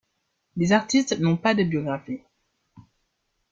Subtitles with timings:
[0.55, 2.21] Les artistes n'ont pas de biographie.